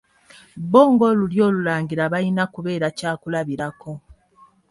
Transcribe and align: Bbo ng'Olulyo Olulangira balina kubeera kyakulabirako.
Bbo 0.63 0.81
ng'Olulyo 0.91 1.41
Olulangira 1.49 2.05
balina 2.13 2.43
kubeera 2.53 2.87
kyakulabirako. 2.97 3.91